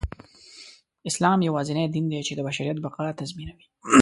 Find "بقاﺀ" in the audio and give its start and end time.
2.83-3.11